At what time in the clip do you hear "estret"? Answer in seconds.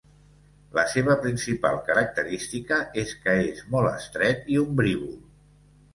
3.99-4.51